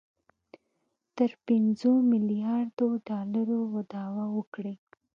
تر 1.15 1.31
پنځو 1.45 1.91
میلیاردو 2.11 2.87
ډالرو 3.07 3.59
دعوه 3.91 4.25
وکړي 4.37 4.75